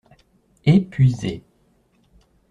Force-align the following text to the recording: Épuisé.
Épuisé. 0.65 1.43